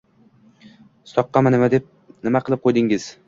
[1.11, 1.53] Soqqamni
[2.23, 3.09] nima qilib qo‘ydingiz?